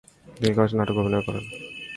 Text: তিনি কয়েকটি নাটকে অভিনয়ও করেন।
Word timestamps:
তিনি 0.37 0.53
কয়েকটি 0.55 0.75
নাটকে 0.77 0.99
অভিনয়ও 1.01 1.25
করেন। 1.27 1.43